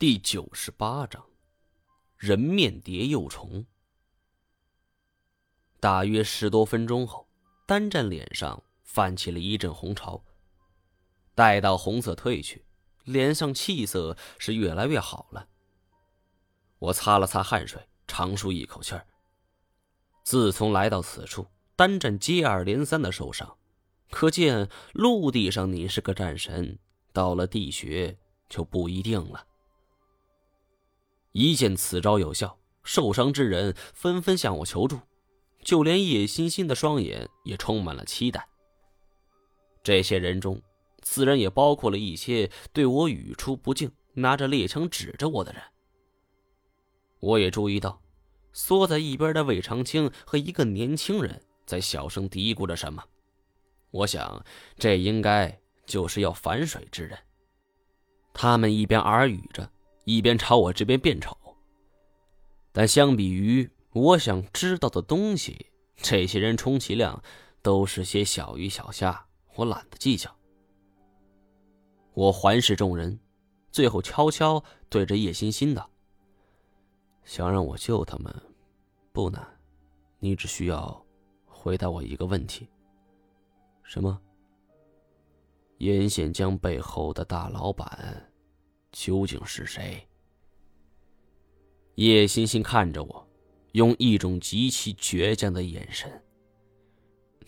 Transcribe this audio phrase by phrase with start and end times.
[0.00, 1.26] 第九十八章，
[2.16, 3.66] 人面蝶幼虫。
[5.80, 7.28] 大约十多分钟后，
[7.66, 10.22] 单战脸上泛起了一阵红潮。
[11.34, 12.64] 待到红色褪去，
[13.02, 15.48] 脸上气色是越来越好了。
[16.78, 19.04] 我擦了擦汗水，长舒一口气儿。
[20.22, 21.44] 自从来到此处，
[21.74, 23.58] 单战接二连三的受伤，
[24.10, 26.78] 可见陆地上你是个战神，
[27.12, 28.16] 到了地穴
[28.48, 29.44] 就不一定了。
[31.38, 34.98] 一见此招有效，受伤之人纷纷向我求助，
[35.62, 38.44] 就连叶欣欣的双眼也充满了期待。
[39.84, 40.60] 这些人中，
[41.00, 45.62] 自然也包括了一些对我语出不敬、拿着猎枪指着我的人。
[47.20, 48.02] 我也注意到，
[48.52, 53.00] 缩在一边的魏长青和一个年轻人在小声嘀咕着什么。
[53.92, 54.44] 我想，
[54.76, 57.16] 这应该就是要反水之人。
[58.34, 59.70] 他们一边耳语着。
[60.08, 61.36] 一边朝我这边变丑，
[62.72, 67.22] 但相比于我想知道的东西，这些人充其量
[67.60, 70.34] 都是些小鱼小虾，我懒得计较。
[72.14, 73.20] 我环视众人，
[73.70, 75.90] 最后悄悄对着叶欣欣道
[77.22, 78.34] ：“想让我救他们，
[79.12, 79.46] 不难，
[80.20, 81.04] 你只需要
[81.44, 82.66] 回答我一个问题。
[83.82, 84.18] 什么？
[85.80, 88.24] 烟县江背后的大老板？”
[88.92, 90.06] 究竟是谁？
[91.96, 93.28] 叶欣欣看着我，
[93.72, 96.22] 用一种极其倔强的眼神。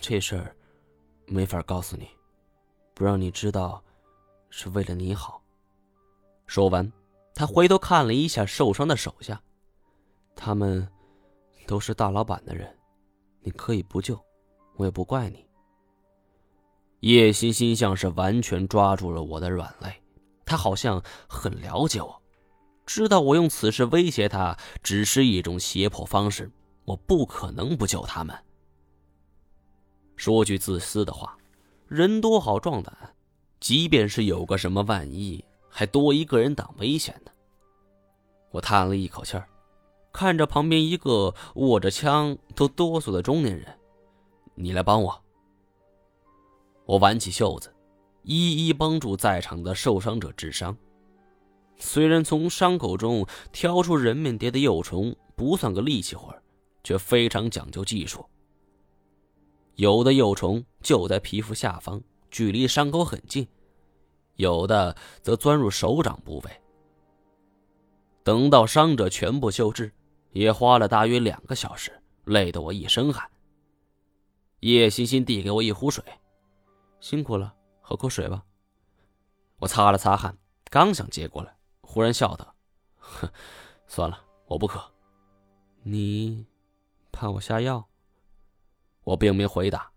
[0.00, 0.54] 这事儿
[1.26, 2.06] 没法告诉你，
[2.92, 3.82] 不让你知道，
[4.50, 5.42] 是为了你好。
[6.46, 6.92] 说完，
[7.34, 9.42] 他回头看了一下受伤的手下，
[10.36, 10.86] 他们
[11.66, 12.78] 都是大老板的人，
[13.40, 14.22] 你可以不救，
[14.76, 15.46] 我也不怪你。
[17.00, 20.03] 叶欣欣像是完全抓住了我的软肋。
[20.44, 22.22] 他好像很了解我，
[22.86, 26.50] 知道我用此事威胁他只是一种胁迫方式，
[26.84, 28.36] 我不可能不救他们。
[30.16, 31.36] 说句自私的话，
[31.88, 32.96] 人多好壮胆，
[33.58, 37.32] 即便是有个什么万一，还多一个人挡危险呢。
[38.50, 39.48] 我叹了一口气儿，
[40.12, 43.76] 看着旁边一个握着枪都哆嗦的中年人
[44.54, 45.20] ：“你来帮我。”
[46.86, 47.73] 我挽起袖子。
[48.24, 50.76] 一一帮助在场的受伤者治伤。
[51.76, 56.34] 虽然从伤口中挑出人面蝶的幼虫不算个力气活
[56.82, 58.24] 却非常讲究技术。
[59.74, 63.44] 有的幼虫就在皮肤下方，距离伤口很近；
[64.36, 66.50] 有的则钻入手掌部位。
[68.22, 69.92] 等到伤者全部救治，
[70.30, 71.90] 也花了大约两个小时，
[72.24, 73.28] 累得我一身汗。
[74.60, 76.02] 叶欣欣递给我一壶水，
[77.00, 77.52] 辛苦了。
[77.86, 78.42] 喝口水吧。
[79.58, 80.38] 我擦了擦汗，
[80.70, 82.56] 刚想接过来，忽然笑道
[82.96, 83.30] ：“哼，
[83.86, 84.82] 算了，我不渴。
[85.82, 86.46] 你
[87.12, 87.86] 怕我下药？”
[89.04, 89.92] 我并没回答。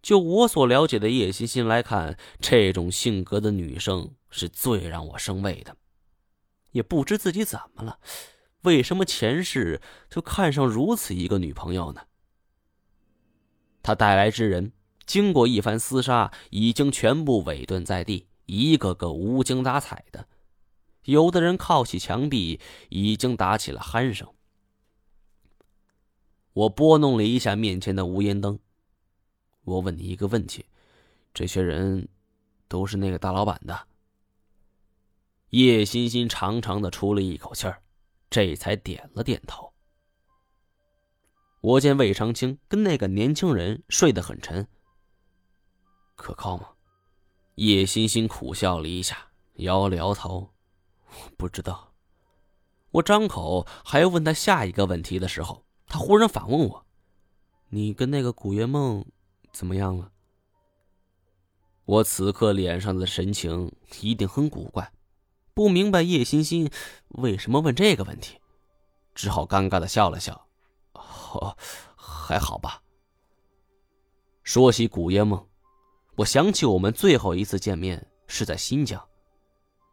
[0.00, 5.76] 就我所了解的叶欣欣来看，这种性格的女生是最让我生畏的。
[6.70, 7.98] 也不知自己怎么了，
[8.62, 12.06] 为什么前世就看上如此一个女朋友呢？
[13.82, 14.72] 他带来之人。
[15.06, 20.26] 经过一番厮杀，已经全部委顿在地，一个个无精打采的。
[21.04, 24.28] 有的人靠起墙壁，已经打起了鼾声。
[26.52, 28.58] 我拨弄了一下面前的无烟灯，
[29.62, 30.66] 我问你一个问题：
[31.32, 32.08] 这些人
[32.66, 33.86] 都是那个大老板的？
[35.50, 37.80] 叶欣欣长长的出了一口气儿，
[38.28, 39.72] 这才点了点头。
[41.60, 44.66] 我见魏长青跟那个年轻人睡得很沉。
[46.16, 46.70] 可靠吗？
[47.54, 50.50] 叶欣欣苦笑了一下，摇了摇头，
[51.38, 51.94] 不知道。
[52.90, 56.86] 我张口还要问他下一个问题的时候，他忽然反问我
[57.70, 59.06] ：“你跟那个古月梦
[59.52, 60.10] 怎么样了？”
[61.86, 64.92] 我此刻脸上的神情一定很古怪，
[65.54, 66.70] 不明白叶欣欣
[67.08, 68.38] 为什么问这个问题，
[69.14, 70.48] 只好尴尬的笑了笑
[70.92, 71.56] ：“哦，
[71.96, 72.82] 还好吧。”
[74.44, 75.46] 说起古月梦。
[76.16, 79.06] 我想起我们最后一次见面是在新疆，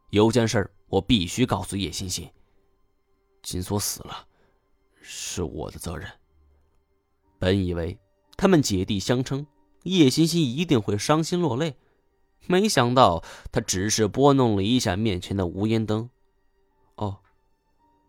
[0.10, 2.32] 有件事我必须告诉叶欣欣。
[3.42, 4.26] 金锁死了，
[5.02, 6.10] 是我的责任。
[7.38, 8.00] 本以为
[8.38, 9.46] 他们姐弟相称，
[9.84, 11.76] 叶欣欣一定会伤心落泪，
[12.48, 13.22] 没想到
[13.52, 16.10] 他只是拨弄了一下面前的无烟灯。
[16.96, 17.20] 哦，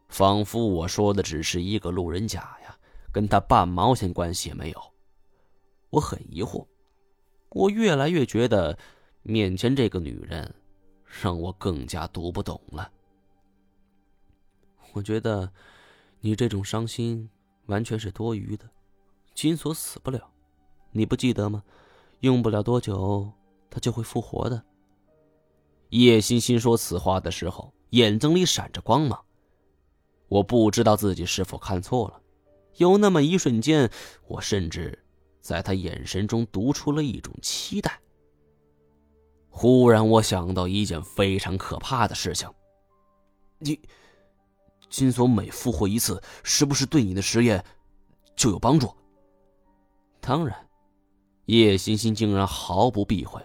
[0.08, 2.78] 仿佛我说的只是一个路人甲呀，
[3.11, 4.81] 跟他半毛钱关系也没有。
[5.90, 6.64] 我很疑惑。
[7.55, 8.77] 我越来越觉得，
[9.23, 10.53] 面前这个女人，
[11.23, 12.91] 让我更加读不懂了。
[14.93, 15.51] 我觉得
[16.21, 17.31] 你这种伤心
[17.67, 18.69] 完全是多余的。
[19.35, 20.29] 金锁死不了，
[20.91, 21.62] 你不记得吗？
[22.21, 23.31] 用不了多久，
[23.71, 24.61] 他就会复活的。
[25.91, 29.25] 叶欣欣说此话的时候，眼睛里闪着光芒。
[30.27, 32.21] 我不知道自己是否看错了，
[32.79, 33.89] 有那么一瞬间，
[34.27, 35.04] 我甚至
[35.44, 38.00] 在他眼神中读出了一种期待。
[39.50, 42.49] 忽然，我想到一件非常可怕的事情：
[43.58, 43.79] 你
[44.88, 47.62] 金锁每复活一次，是不是对你的实验
[48.35, 48.91] 就有帮助？
[50.19, 50.67] 当然，
[51.44, 53.38] 叶欣欣竟然毫不避讳：“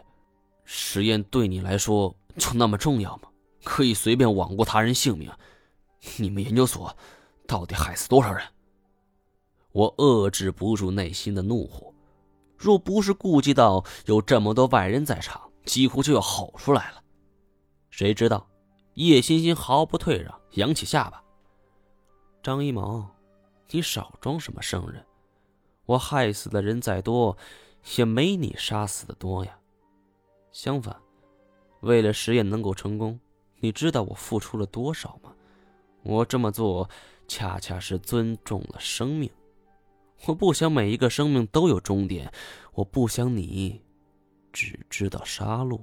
[0.63, 3.23] 实验对你来说就那么重要吗？
[3.65, 5.29] 可以随便罔顾他人性命？
[6.15, 6.95] 你们研究所
[7.45, 8.41] 到底害死多少人？”
[9.71, 11.88] 我遏制不住内心的怒火，
[12.59, 17.01] 若不是顾及到有这么多外人在场，几乎就要吼出来了。
[17.89, 18.45] 谁知道，
[18.95, 21.23] 叶欣欣毫不退让，扬起下巴
[22.43, 23.09] ：“张一毛，
[23.69, 25.05] 你少装什么圣人。”
[25.87, 27.35] 我害死的人再多，
[27.95, 29.57] 也没你杀死的多呀。
[30.51, 30.95] 相反，
[31.79, 33.17] 为了实验能够成功，
[33.59, 35.33] 你知道我付出了多少吗？
[36.03, 36.89] 我这么做，
[37.27, 39.31] 恰恰是尊重了生命。
[40.27, 42.31] 我不想每一个生命都有终点，
[42.73, 43.81] 我不想你
[44.51, 45.79] 只知道杀戮。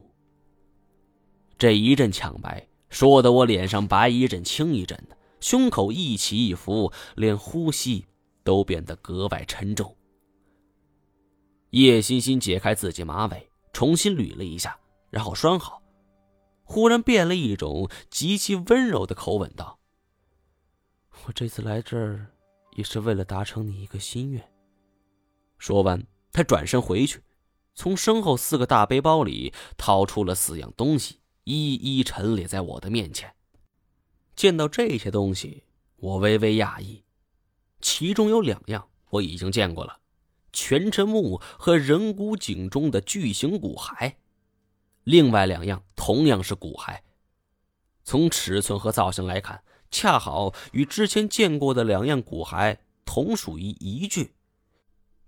[1.58, 8.06] 这一阵抢白，说的我脸上白一阵青一阵的，胸口一起一伏，连呼吸。
[8.46, 9.96] 都变得格外沉重。
[11.70, 14.78] 叶欣欣解开自己马尾，重新捋了一下，
[15.10, 15.82] 然后拴好，
[16.62, 19.80] 忽然变了一种极其温柔的口吻道
[21.26, 22.28] ：“我这次来这儿，
[22.76, 24.52] 也是为了达成你一个心愿。”
[25.58, 27.20] 说完，他转身回去，
[27.74, 33.34] 从身后四个大背包里掏出了四样东西，一一陈列在我的面前。
[34.34, 35.64] 见到这些东西，
[35.96, 37.02] 我微微讶异。
[37.80, 39.98] 其中有两样我已经见过了，
[40.52, 44.14] 全辰木和人骨井中的巨型骨骸，
[45.04, 47.00] 另外两样同样是骨骸，
[48.04, 54.34] 从尺寸和造型来看，恰好与之前见过的两样骨骸同属于一具。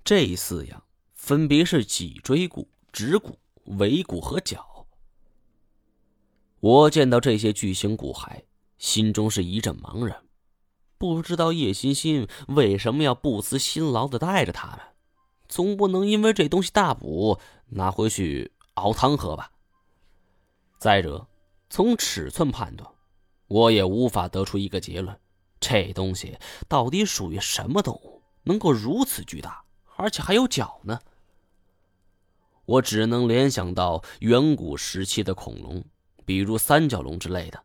[0.04, 0.82] 这四样
[1.14, 4.86] 分别是脊椎骨、指骨、尾骨和脚。
[6.60, 8.42] 我见到这些巨型骨骸，
[8.78, 10.24] 心中是一阵茫然。
[10.96, 14.80] 不知道叶欣欣为什么要不辞辛劳的带着他们，
[15.46, 17.38] 总不能因为这东西大补
[17.68, 19.52] 拿回去熬汤喝吧？
[20.78, 21.28] 再者，
[21.70, 22.90] 从尺寸判断，
[23.48, 25.18] 我也无法得出一个结论：
[25.58, 29.64] 这东西到底属于什么动物，能够如此巨大，
[29.96, 31.00] 而且还有脚呢？
[32.66, 35.82] 我只能联想到远古时期的恐龙，
[36.26, 37.64] 比如三角龙之类的。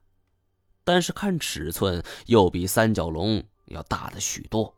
[0.86, 4.74] 但是看尺寸，又比三角龙要大的许多。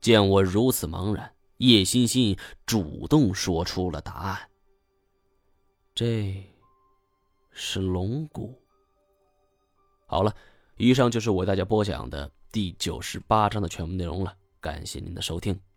[0.00, 4.38] 见我如此茫然，叶欣欣主动说出了答案
[5.94, 6.44] ：“这
[7.50, 8.62] 是龙骨。”
[10.10, 10.34] 好了，
[10.78, 14.34] 以上就是我为大家播讲的第九十八章的全部内容了。
[14.58, 15.67] 感谢您的收听。